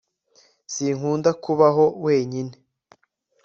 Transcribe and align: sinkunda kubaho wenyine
sinkunda 0.73 1.29
kubaho 1.43 1.85
wenyine 2.05 2.55